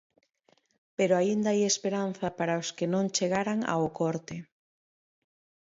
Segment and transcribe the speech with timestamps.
[0.97, 4.35] Pero aínda hai esperanza para os que non chegaran ao corte.